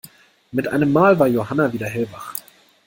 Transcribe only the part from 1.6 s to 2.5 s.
wieder hellwach.